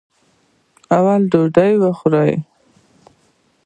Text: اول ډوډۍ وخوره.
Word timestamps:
اول 0.97 1.21
ډوډۍ 1.31 1.71
وخوره. 1.81 2.23